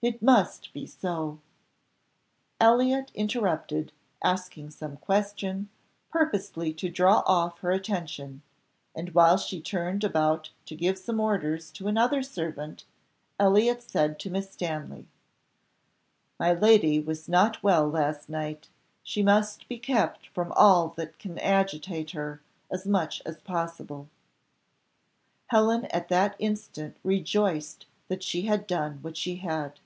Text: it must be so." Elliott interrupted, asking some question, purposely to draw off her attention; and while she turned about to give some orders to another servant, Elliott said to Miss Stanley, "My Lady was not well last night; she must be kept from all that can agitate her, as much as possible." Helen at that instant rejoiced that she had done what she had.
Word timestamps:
it 0.00 0.22
must 0.22 0.72
be 0.72 0.86
so." 0.86 1.40
Elliott 2.60 3.10
interrupted, 3.16 3.90
asking 4.22 4.70
some 4.70 4.96
question, 4.98 5.68
purposely 6.12 6.72
to 6.74 6.88
draw 6.88 7.24
off 7.26 7.58
her 7.58 7.72
attention; 7.72 8.40
and 8.94 9.12
while 9.12 9.36
she 9.36 9.60
turned 9.60 10.04
about 10.04 10.50
to 10.66 10.76
give 10.76 10.96
some 10.96 11.18
orders 11.18 11.72
to 11.72 11.88
another 11.88 12.22
servant, 12.22 12.84
Elliott 13.40 13.82
said 13.82 14.20
to 14.20 14.30
Miss 14.30 14.52
Stanley, 14.52 15.08
"My 16.38 16.52
Lady 16.52 17.00
was 17.00 17.28
not 17.28 17.60
well 17.64 17.88
last 17.88 18.28
night; 18.28 18.68
she 19.02 19.20
must 19.24 19.66
be 19.68 19.80
kept 19.80 20.28
from 20.28 20.52
all 20.52 20.90
that 20.90 21.18
can 21.18 21.40
agitate 21.40 22.12
her, 22.12 22.40
as 22.70 22.86
much 22.86 23.20
as 23.26 23.40
possible." 23.40 24.08
Helen 25.48 25.86
at 25.86 26.06
that 26.08 26.36
instant 26.38 26.98
rejoiced 27.02 27.86
that 28.06 28.22
she 28.22 28.42
had 28.42 28.68
done 28.68 28.98
what 29.02 29.16
she 29.16 29.38
had. 29.38 29.80